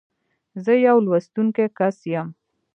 زه 0.63 0.73
يو 0.87 0.97
لوستونکی 1.05 1.65
کس 1.77 1.97
یم. 2.13 2.27